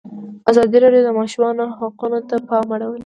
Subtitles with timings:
[0.49, 2.99] ازادي راډیو د د ماشومانو حقونه ته پام اړولی.